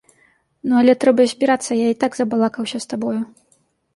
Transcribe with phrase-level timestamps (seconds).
[0.69, 3.17] Ну, але трэба збірацца, я й так забалакаўся з табою.